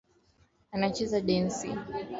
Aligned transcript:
Anacheza 0.73 1.21
densi 1.21 1.67